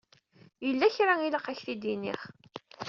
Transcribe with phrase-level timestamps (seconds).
[0.65, 2.19] Yella kra i ilaq ad k-d-iniɣ.